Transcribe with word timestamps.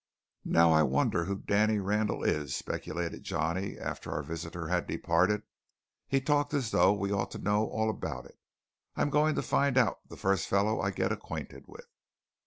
"Now 0.49 0.71
I 0.71 0.81
wonder 0.81 1.25
who 1.25 1.41
Danny 1.41 1.77
Randall 1.77 2.23
is!" 2.23 2.55
speculated 2.55 3.21
Johnny 3.21 3.77
after 3.77 4.09
our 4.11 4.23
visitor 4.23 4.67
had 4.69 4.87
departed. 4.87 5.43
"He 6.07 6.19
talked 6.19 6.55
as 6.55 6.71
though 6.71 6.91
we 6.91 7.11
ought 7.11 7.29
to 7.33 7.37
know 7.37 7.65
all 7.67 7.87
about 7.87 8.25
it. 8.25 8.39
I'm 8.95 9.11
going 9.11 9.35
to 9.35 9.43
find 9.43 9.77
out 9.77 9.99
the 10.09 10.17
first 10.17 10.47
fellow 10.47 10.81
I 10.81 10.89
get 10.89 11.11
acquainted 11.11 11.65
with." 11.67 11.85